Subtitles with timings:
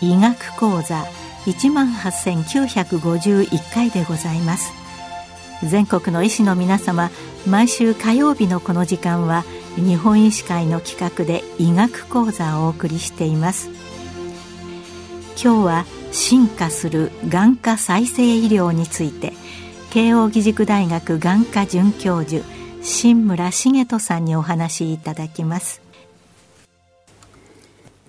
[0.00, 1.04] 医学講座
[1.46, 4.72] 一万八千九百五十一回でございます。
[5.62, 7.10] 全国の医師の皆様
[7.46, 9.44] 毎週火曜日のこの時間は
[9.76, 13.68] 日本医師会の企画で医学講座をお送りしています。
[15.42, 19.34] 今日は進化する眼科再生医療について
[19.90, 22.42] 慶應義塾大学眼科准教授
[22.82, 25.82] 新村茂人さんにお話しいただきます。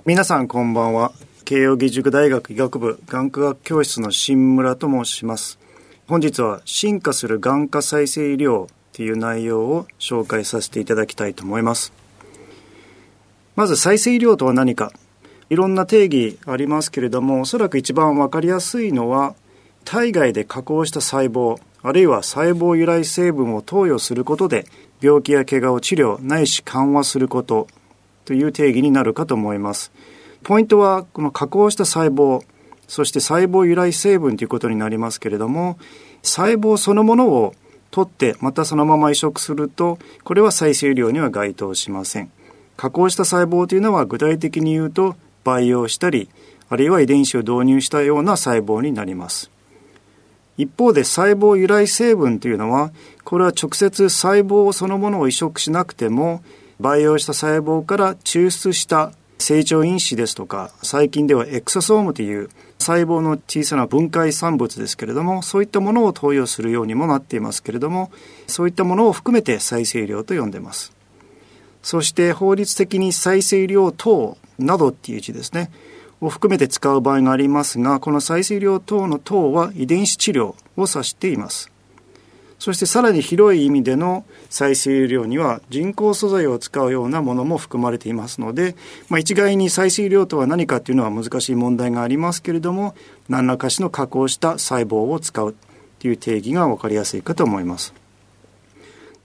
[0.05, 1.11] 皆さんこんばんは。
[1.43, 5.59] 慶應義塾大学医学部眼科学教室の新村と申します。
[6.07, 8.67] 本日は進化する眼科再生医療
[8.97, 11.93] という内容を紹介させていただきたいと思います。
[13.55, 14.91] まず再生医療とは何か。
[15.51, 19.35] いろんな定義ありますけれどもおそらく一番わかりやすいのは
[19.85, 24.65] 体外で加工した細胞あるいは細胞由来成分を投与することで
[24.99, 27.67] 病気や怪我を治療ないし緩和すること
[28.25, 29.93] という定義になるかと思います。
[30.43, 32.41] ポイントはこの加工した細胞
[32.87, 35.77] そして細胞由来成分ということになりますけれども
[36.23, 37.53] 細胞そのものを
[37.91, 42.31] 取ってまたそのまま移植するとこれは再生医療には該当しません。
[42.75, 46.29] 加工した細胞というのは具体的に言うと培養したり
[46.69, 49.49] あるいは遺伝子を導入したような細胞になります。
[50.57, 52.91] 一方で細胞由来成分というのは
[53.23, 56.43] これは直接細胞そのものを移植しなくても
[56.79, 62.49] 培養した細胞から抽出した成長因子ですとか最近ではエクソソームという
[62.79, 68.11] 細胞の小さな分解産物ですけれどもそういったものを投与するようにもなっていますけれども
[68.47, 70.93] そういったものを含めて再生医療と呼んでます。
[71.83, 75.71] そして法律的に再生医療等などっていう字ですね。
[76.19, 81.71] を含めて使う場合がありますがこの再生医療等の等は遺伝子治療を指しています。
[82.59, 88.75] そしてさらに広い意味での再生医療には人工素材を使うようなものも含まれていますので、
[89.09, 92.95] まあ、一概に再生医療とは何かというのは難しい問題がありますけれども
[93.29, 95.55] 何らかしの加工した細胞を使う
[95.99, 97.93] という定義が分かりやすいかと思います。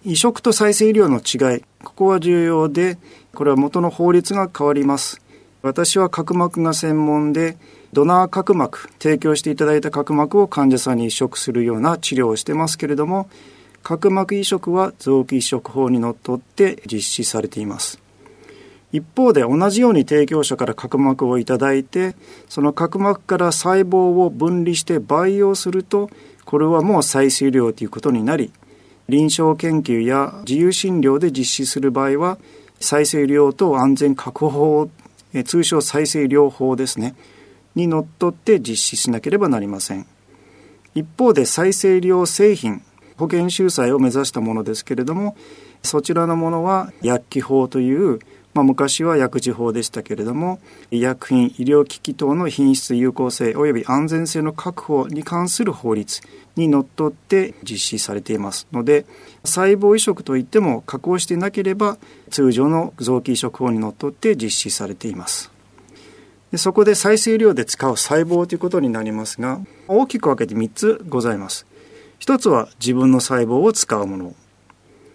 [0.04, 2.98] 移植と再生医療の違いここは重要で
[3.34, 5.22] これは元の法律が変わります。
[5.62, 7.56] 私は角膜が専門で
[7.92, 13.28] ドナー角膜提供していただいた角膜を患者さんに移植するような治療をしてますけれども
[13.82, 18.00] 角膜移植は臓器移植法にのっとって実施されています。
[18.92, 22.14] 一方で同じように提供者から角膜をいただいて
[22.48, 26.10] その角膜から細胞を分離して培養すると
[26.44, 28.52] これはもう再生医療ということになり
[29.08, 32.38] 臨床研究や自由診療で実施する場合は
[32.80, 34.90] 再生医療と安全確保法
[35.44, 37.14] 通称再生療法ですね。
[37.74, 40.06] にのっとって実施しなければなりません。
[40.94, 42.82] 一方で再生医療製品
[43.16, 45.36] 保険収載を目指したものですけれども
[45.82, 48.18] そちらのものは薬機法という、
[48.54, 50.60] まあ、昔は薬事法でしたけれども
[50.90, 56.20] 医薬品医療機器等の品質有効性及び安全性の確保に関する法律
[56.56, 58.66] にのっとって実施されています。
[58.72, 59.06] ので
[59.44, 61.96] 細胞移植といっても加工していなければ
[62.30, 65.50] 通常の臓器移植法にのっとって実施されています。
[66.52, 71.66] でそこで再生医療で使う細胞ということになりますが大きく分けて3つございます。
[72.18, 74.34] 一つは自分の細胞を使うもの。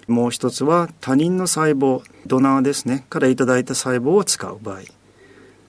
[0.07, 3.05] もう一つは他人の細胞ドナーですね。
[3.09, 4.79] からいただいた細胞を使う場合。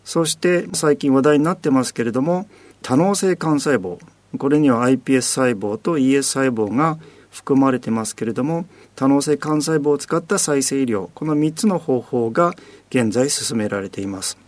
[0.05, 2.49] そして最近話題になってますけれども
[2.81, 3.99] 多能性幹細胞。
[4.39, 6.99] これには iPS 細胞と ES 細胞が
[7.31, 8.65] 含まれてますけれども
[8.97, 12.55] 多能性幹細胞を使った再生医療この3つの方法が
[12.89, 14.48] 現在進められています。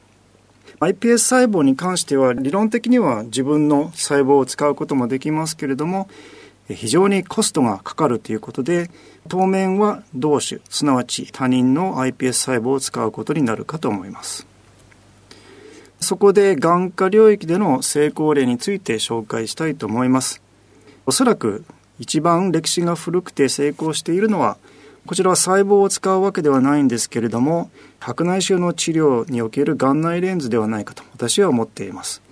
[0.81, 6.09] iPS 細胞に関しては理論的には自分の細胞を使うこともできますけれども
[6.69, 8.91] 非常にコストがかかるということで
[9.29, 14.47] 当面は同種すなわち他人の iPS 細胞を使うことになるかと思います。
[16.01, 20.41] そこで眼科領域での成功例について紹介したいと思います。
[21.05, 21.65] おそらく
[21.99, 24.57] 一番歴史が古くて成功しているのは
[25.07, 32.23] こちらは細胞を使うわけではないんですけれども白内障の治療における眼内レンズではないかと私は思っています。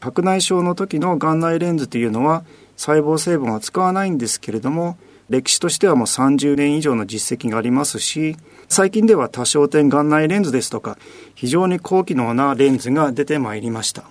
[0.00, 2.44] 白内障の時の眼内レンズというのは
[2.76, 4.96] 細胞成分は使わないんですけれども
[5.28, 8.36] 歴史としてはもう30年以上の実績がありますし
[8.68, 10.96] 最近では多焦点眼内レンズですとか
[11.34, 14.04] 非常に高機能なレンズが出てまいりました。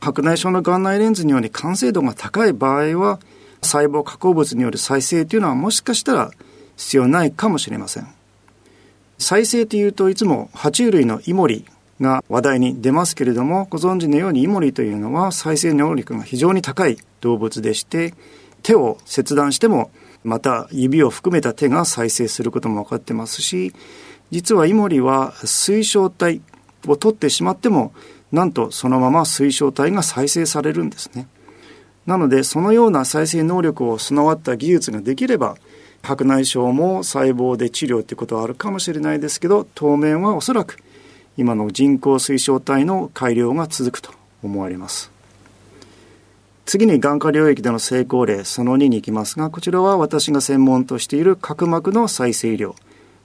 [0.00, 3.18] 白内障の眼内レンズにより完成度が高い場合は
[3.62, 6.30] 細胞加工物による再生というのはもしかしたら
[6.78, 8.08] 必要ないかもしれません。
[9.18, 11.66] 再生というといつも爬虫類のイモリ
[12.00, 18.14] が話題に出ますけれども、ご存知のようにイモリというのは再生能力が非常に高い動物でして、
[18.62, 19.90] 手を切断しても、
[20.24, 23.74] また指を含めた手が再生することも分かってますし、
[24.30, 26.40] 実はイモリは水晶体
[26.86, 27.92] を取ってしまっても、
[28.30, 31.26] なんとそのまま水晶体が再生されるんですね。
[32.06, 35.56] なので、そのような再生能力を備わった技術ができれば、
[36.02, 40.78] 白内障も細胞で治療ということはあるかもしれないですけど、当面はおそらく
[41.36, 44.12] 今の人工水晶体の改良が続くと
[44.42, 45.10] 思われます。
[46.66, 52.74] 次に眼科領域での成功例その2に行きますが、こちらは私が専門としている角膜の再生医療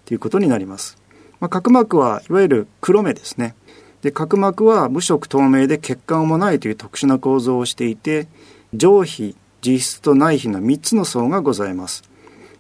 [0.06, 0.98] ということになります。
[1.40, 3.54] まあ、角膜はいわゆる黒目ですね。
[4.02, 8.28] で、角膜は無色透明で血管もないという特殊な構造をしていて、
[8.74, 12.04] 上皮、実質と内皮の3つの層がございます。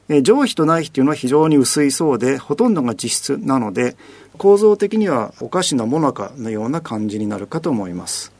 [0.09, 3.95] え上皮と内皮というのは非常に薄い層で、ほとんどが実質なので、
[4.38, 8.33] 構造的にはおかしなもなかのような感じになるかと思います。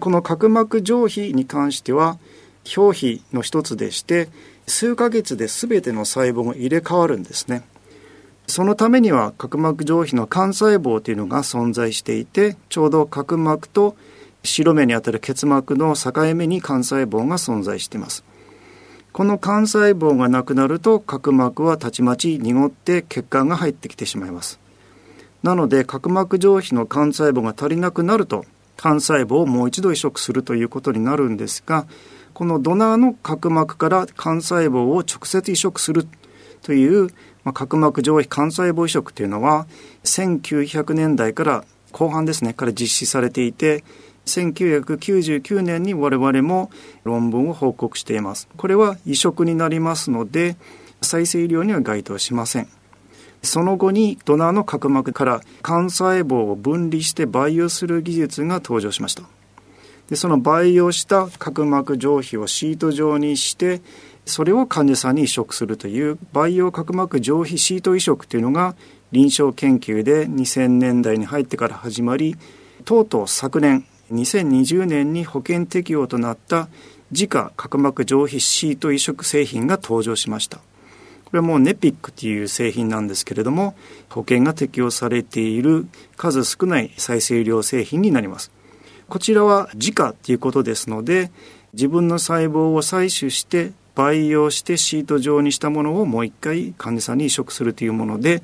[0.00, 2.18] この角膜上皮に関しては、
[2.76, 4.28] 表皮の一つでして、
[4.66, 7.62] 数ヶ月で全ての細胞が入れ替わるんですね。
[8.46, 13.96] そのためには角膜上皮の幹細胞というのが存在していて、ちょうど角膜と
[14.42, 18.24] 白目にあたる結膜の境目に幹細胞が存在しています。
[19.16, 24.60] この幹細胞がなくなると角膜はたちまち濁って血管が入ってきてしまいます。
[25.42, 28.44] なので角膜上皮の幹細胞が足りなくなると
[28.76, 31.86] 幹細胞をもう一度移植するということになるんですが
[32.34, 36.06] このドナーの角膜から幹細胞を直接移植する
[36.60, 37.04] という、
[37.42, 39.66] まあ、角膜上皮幹細胞移植というのは
[40.04, 43.82] 1900年代から後半ですねから実施されていて
[44.26, 46.70] 1999年に我々も
[47.04, 48.48] 論文を報告しています。
[48.56, 50.56] これは移植になりますので、
[51.00, 52.68] 再生医療には該当しません。
[53.42, 59.22] その後にドナーの角膜から幹細胞を分離して培養する技術が登場しました。
[60.08, 63.82] でその培養した角膜上皮をシート状にして
[64.24, 68.76] それを患者さんに移植するという培養角膜上皮シート移植というのが
[69.12, 72.36] 臨床研究で2000年代に入ってから始まり
[72.84, 76.68] とうとう昨年2020年に保険適用となった
[77.10, 80.58] 自家角膜上皮シート移植製品が登場しました。
[81.26, 83.74] これはもうネピックという製品なんですけれども、
[84.08, 85.86] 保険が適用されている
[86.16, 88.52] 数少ない再生医療製品になります。
[89.08, 91.30] こちらは自家ということですので、
[91.72, 98.42] 自分の細胞を採取して培養してシート状にしたものをもう一回患者さんに移植するというもので、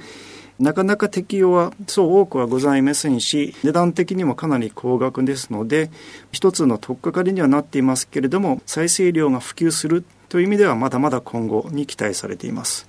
[0.62, 5.90] なかなか適用はそう多くはございませんし、値段的にもかなり高額ですので、
[6.30, 12.88] 一つの取っかかりにはなっていますけれども、再生量が普及するという意味ではまだまだ今後に期待されています。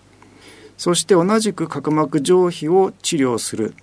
[0.78, 3.74] そして同じく角膜上皮を治療する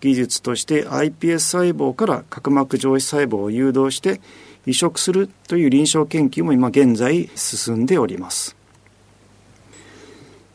[0.00, 4.20] 技術として iPS 細胞から角膜上皮細胞を誘導して
[4.66, 8.57] 移植するという臨床研究も今現在進んでおります。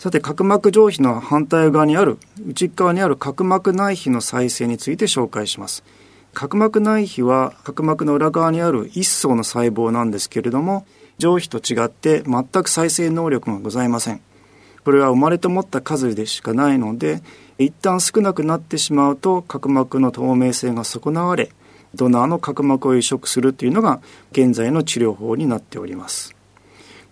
[0.04, 5.82] さて、角膜上皮の反対側にある、内側にある角膜内皮の再生について紹介します。
[6.34, 10.86] 角膜内皮は角膜の裏側にある一層の細胞なんですけれども、
[11.20, 14.20] 上皮と違って全く再生能力がございません。
[14.84, 17.24] これは生まれと持った数でしかないので、
[17.58, 21.50] 一旦少なくなってしまうと角膜の透明性が損なわれ、
[21.96, 24.02] ドナーの角膜を移植するというのが
[24.34, 26.36] 現在の治療法になっております。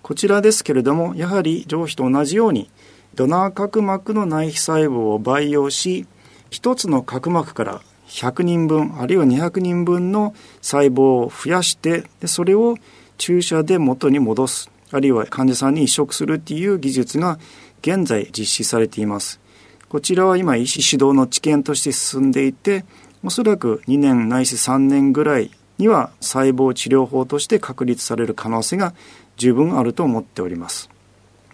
[0.02, 2.70] こちらですけれども、やはり上皮と同じように
[3.14, 6.06] ドナー角膜の内皮細胞を培養し、
[6.50, 12.76] 一つの角膜から100人分、あるいは200人分の細胞を増やして、それを
[13.18, 17.40] 注射で元に戻す、あるいは患者さんに移植するっていう技術が
[17.82, 19.40] 現在実施されています。
[19.88, 22.86] こちらは今医師指導の知見として進んでいて、
[23.24, 28.94] おそらく2年ないし3年ぐらいには細胞治療法として確立される可能性が
[29.38, 30.90] 十分あると思っております。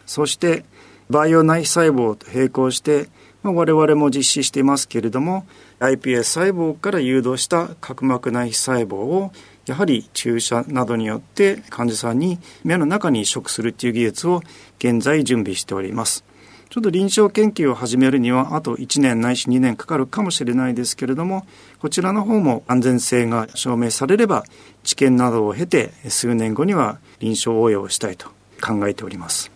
[0.05, 0.65] そして、
[1.09, 3.09] 培養内皮細胞と並行して、
[3.43, 5.47] まあ、我々も実施していますけれども
[5.79, 9.31] iPS 細胞から誘導した角膜内皮細胞を
[9.65, 14.41] やはり注射などによって患者さんに目の中に移植するという技術を
[14.79, 16.26] 現在準備しております。
[16.69, 21.45] ちょっと臨床研究を始めるにはあと1年ないし2年かかるかもしれないですけれども
[21.79, 24.43] こちらの方も安全性が証明されれば
[24.83, 28.29] 治験などを経て数年後には臨床応用をしたいと
[28.61, 29.51] 考えております。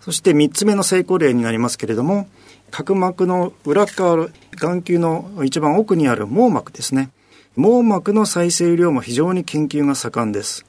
[0.00, 2.26] そして3つ目の成功例になりますけれども、
[2.70, 7.10] 角膜の裏側、眼球の一番奥にある網膜ですね。
[7.56, 10.64] 網膜の再生量も非常に研究が盛んです。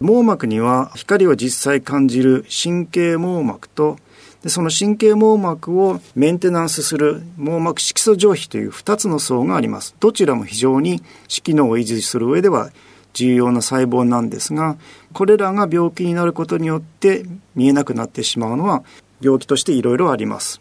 [0.00, 3.98] 網膜には光を実際感じる神経網膜と
[4.42, 9.96] でその神経網膜をメンテナンスする網膜色素上皮という2つの層があります。
[9.98, 12.70] どちらも非常に機能を維持する上では
[13.14, 14.76] 重要な細胞なんですが、
[15.12, 17.24] これらが病気になることによって
[17.56, 18.84] 見えなくなってしまうのは
[19.20, 20.60] 病気としていろいろあります。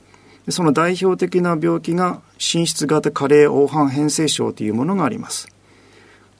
[0.49, 5.49] その代表的な病気が滲出型加齢黄斑変性症というものがあります。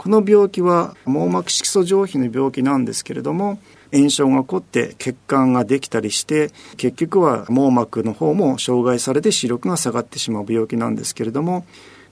[0.07, 3.59] この病気は網膜色素上皮の病気なんですけれども、
[3.91, 11.65] 炎症が起こって血管ができたりして結局は網膜の方も障害されて視力が下がってしまう病気なんですけれども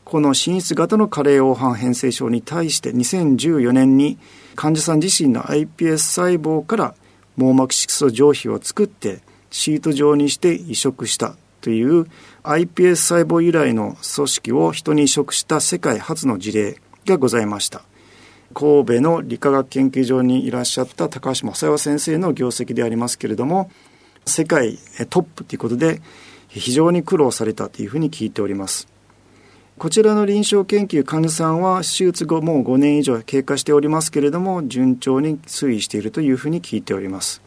[0.03, 4.17] この滲出型の加齢黄斑変性症に対して2014年に
[4.55, 6.95] 患者さん自身の iPS 細胞から
[7.37, 9.21] 網膜色素上皮を作って
[9.51, 12.07] シート状にして移植したという
[12.43, 16.77] iPS 細胞由来の組織を人に移植した世界初の事例。
[17.05, 17.83] がございました。
[18.53, 23.71] 神戸の理化学研究所にいらっしゃった高橋正代先生の業績でありますけれども、
[24.25, 24.77] 世界
[25.09, 26.01] トップということで
[26.47, 28.87] 非常に苦労されたというふうに聞いております。
[29.77, 37.41] こちらの臨床研究患者さんは手術後もう5年以上経過しておりますけれども順調に推移しているというふうに聞いております。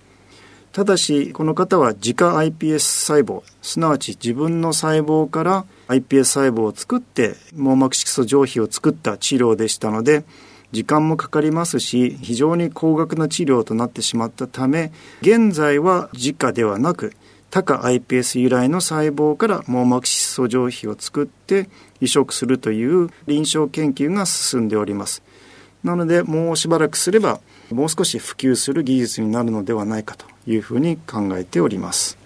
[0.79, 10.25] ただしこの方は自家 iPS 細胞すなわち自分の細胞から iPS 細胞を作って網膜色素上皮を作った治療でしたので
[10.71, 17.13] 時間もかかりますし非常に高額な治療となってしまったため現在は自家ではなく
[17.51, 21.69] 他家 iPS 由来の細胞から網膜色素上皮を作って
[22.01, 25.25] 移植するという臨床研究が進んでおります。
[25.85, 32.19] なのでもうしばらくすればもう少し普及する技術になるのではないかというふうに考えております。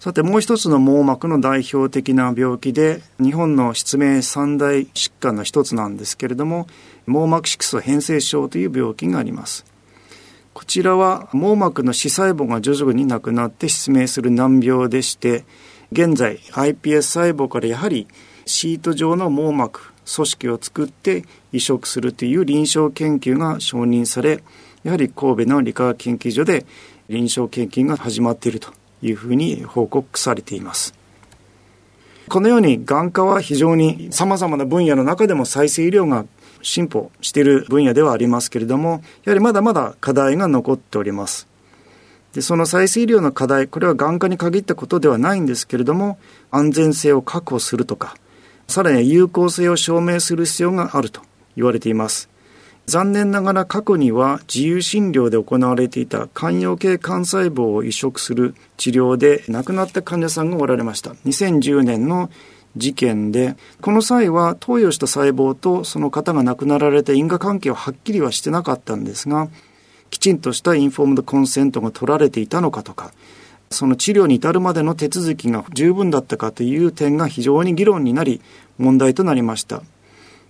[0.00, 6.68] さてもう一つの網膜の代表的な病気で日本の失明三大疾患の一つなんですけれども
[7.06, 9.64] 網膜色素変性症という病気があります。
[10.54, 15.44] こちらは網膜の視細胞が徐々になくなって失明する難病でして
[15.92, 18.08] 現在 iPS 細胞からやはり
[18.44, 24.42] シート状の網膜組織を作って移植するという臨床研究が承認され
[24.84, 26.64] やはり神戸の理化学研究所で
[27.08, 28.70] 臨床研究が始まっていると
[29.02, 30.94] いうふうに報告されています。
[32.28, 36.26] このように眼科は非常に様々な分野の中でも再生医療が
[36.60, 41.48] 進歩している分野ではありますけれども、やはりまだまだ課題が残っております。
[42.34, 46.18] でその再生医療の課題、これは眼科に限ったことではないんですけれども、
[46.50, 48.14] 安全性を確保するとか、
[48.68, 51.22] さらに有効性を証明する必要があると
[51.56, 52.28] 言われています。
[52.86, 61.10] 残念ながら過去には自由診療で行われていた肝陽系幹細胞を移植する治療で亡くなった患者さんがおられました。
[61.26, 62.30] 2010年の
[62.76, 69.48] 事件で、この際は投与した細胞とその方が亡くなられた因果関係ははっきりはしてなかったんですが、
[70.10, 73.12] きちんとしたインフォームドコンセントが取られていたのかとか、
[73.70, 78.40] その治療に至るまでの手続きが十分だったかという点が非常に議論になり
[78.78, 79.82] 問題となりました。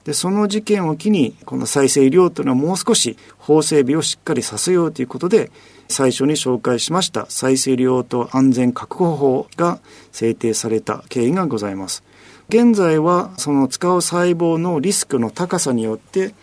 [0.05, 5.51] で、その事件を機に、この再生医療というのはもう少し法整備をしっかりさせようということで、
[5.89, 9.81] 最初に紹介しました再生医療と安全確保法が
[10.13, 12.05] 制定された経緯がございます。
[12.49, 16.35] 現在はその使う細胞のリスクの高さによって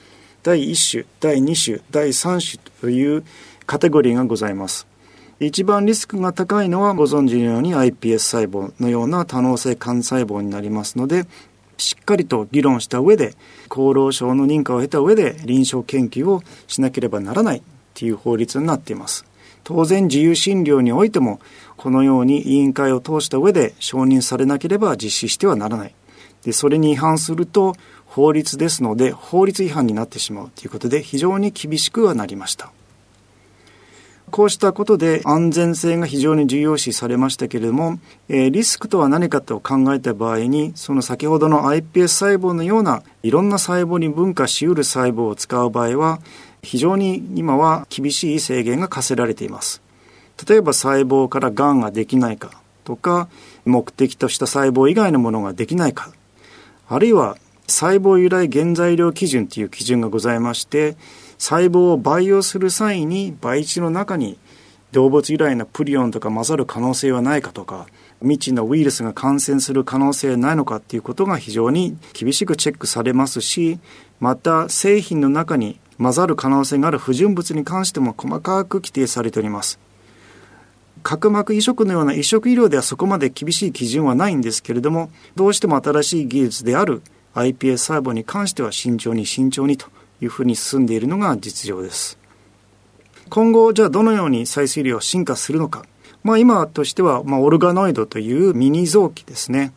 [0.43, 3.23] 第1種、第2種、第3種という
[3.65, 4.85] カテゴリーがございます。
[5.39, 11.25] 一番リスクが高いのはご存知のように iPS 細胞のような多能性幹細胞になりますので、
[11.77, 13.35] しっかりと議論した上で、
[13.69, 17.61] 厚労省の認可を得た上で臨床研究をしなければならない
[17.93, 19.25] という法律になっています。
[19.65, 21.41] 当然自由診療においても、
[21.75, 25.95] このように委員会を通した上で承認されなければ実施してはならない。
[26.43, 27.75] で、それに違反すると
[28.05, 32.71] 法律ですので法律違反になってしまうということで非常に厳しくはなりました。
[34.35, 46.19] こうしたことで安全性が非常に重要視されましたけれども、えー、リスクとは何かと考えた場合に、その先ほどの iPS 細胞のようないろんな細胞に分化しうる細胞を使う場合は、
[46.63, 49.81] 非常に今は厳しい制限が課せられています。
[50.45, 53.29] 例えば細胞から癌ができないかとか、
[53.63, 56.11] 目的とした細胞以外のものができないか、
[56.89, 57.37] あるいは
[57.67, 60.97] 細胞由来原材料基準という基準がございまして、
[61.37, 64.37] 細胞を培養する際に培地の中に
[64.91, 67.87] 動物由来のプリオンとか混ざる可能性はないかとか
[68.21, 73.79] 未知のウイルスが感染する可能性はないのかっていうことが非常に厳しくチェックされますし
[74.19, 79.79] また製品の中に混ざる可能性がある不純物に関しても細かく規定されております。
[81.03, 87.03] 角膜移植のような移植医療ではそこまで厳しい基準はないんですけれどもどうしても新しい技術である
[87.35, 89.87] iPS 細胞に関しては慎重に慎重にと
[90.21, 92.17] いうふうに進んでいるのが実情です。
[93.29, 95.83] 今後、じゃあどのように再生医療は進化するのか。
[96.23, 99.73] まあ、今としては、まあ、オルガノイドというミニ臓器ですね。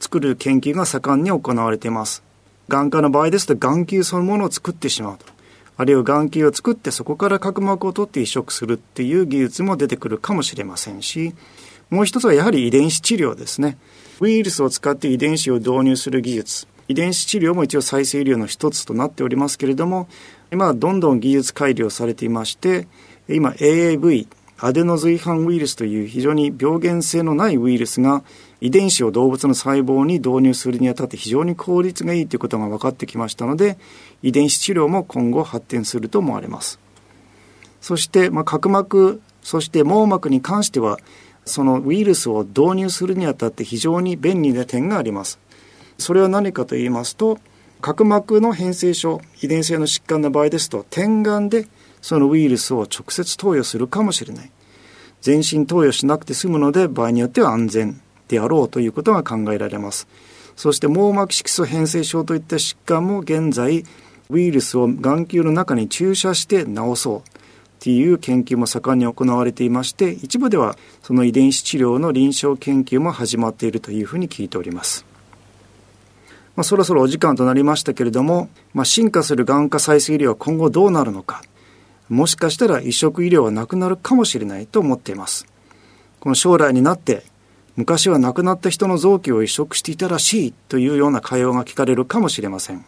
[0.00, 2.22] 作る研究が盛んに行われています。
[2.68, 5.26] 眼科の場合ですと眼球そのものを作ってしまうと。
[5.76, 11.34] あるいは眼球を作ってそこから角膜を取って移植するっていう技術も出てくるかもしれませんし
[11.88, 13.78] もう一つはやはり遺伝子治療ですね。
[14.20, 16.68] ウイルスを使って遺伝子を導入する技術。
[16.90, 20.08] 遺伝子治療も一応再生医療の一つとなっておりますけれども
[20.50, 22.88] 今どんどん技術改良されていまして
[23.28, 24.26] 今 AAV
[24.58, 28.24] アデノ随伴ウイルスという非常に病原性のないウイルスが
[28.60, 33.78] 遺伝子を動物の細胞に導入するにあたって非常に効率がいいということが分かってきましたので
[34.24, 36.80] 遺伝子治療も今後発展すると思われます。
[37.80, 40.98] そして、まあ、角膜そして網膜に関しては
[41.44, 45.38] そのウイルスを導入するにあたって非常に便利な点があります。
[46.00, 47.38] それは何かと言いますと
[47.80, 51.68] 角膜の変性症遺伝性の疾患の場合ですと点眼で
[52.02, 54.50] そのウイルスを直接投与するかもしれない。
[55.20, 60.08] 全身投与しなくて済むので場合によっては安全であろうということが考えられます。
[60.56, 63.84] そして網膜色素変性症といった疾患も現在
[64.30, 67.18] ウイルスを眼球の中に注射して治そう。
[67.18, 75.09] っていう研究も盛んに行われていまして一部ではその遺伝子治療の臨床研究も始まっているというふうに聞いております。
[76.60, 81.42] まあ、そろそろお時間となりましたけれども、まあ、進化する眼科再生医療は今後どうなるのか
[82.10, 85.46] もしかしたら移植医療はなくなるかもしれないと思っています。
[86.18, 87.22] この将来になって
[87.76, 92.84] 昔は亡くなった人の臓器を移植していたらしいというような会話が聞かれるかもしれません。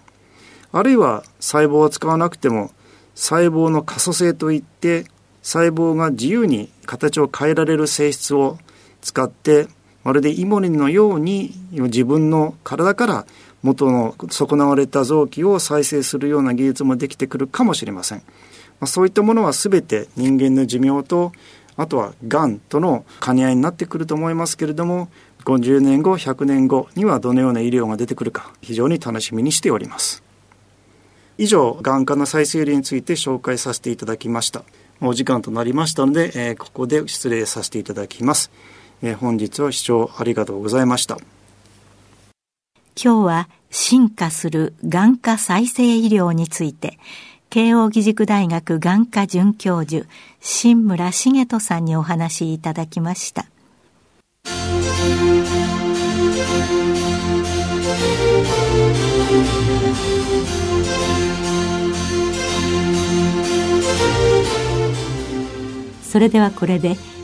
[0.70, 2.72] あるいは細胞を使わなくても
[3.14, 5.06] 細胞の可塑性といって
[5.40, 8.58] 細胞が自由に形を変えられる性質を
[9.00, 9.66] 使って
[10.04, 13.26] まるでイモリのように自分の体から
[13.62, 18.22] 元の損なわれた臓器を再生するような技術もできてくるかもしれません。
[18.80, 21.32] ま、そういったものは全て人間の寿命と
[21.76, 25.08] あとはがんとの兼ね合いになってくると思いますけれども
[25.44, 30.22] 50年後100年後にはどのような医療が出てくるか非常に楽しみにしております。
[31.38, 34.64] 以上眼科の再生医療について紹介させていただきました。
[35.00, 38.52] お時間となりましたので、えー、ここで失礼させていただきます、
[39.02, 41.18] えー、本日は視聴ありがとうございました。
[43.02, 46.98] 今日は進化する眼科再生医療について
[47.50, 50.06] 慶應義塾大学眼科准教授
[50.40, 53.46] 新村茂人さんにお話しいただきました。
[66.02, 66.96] それではこれで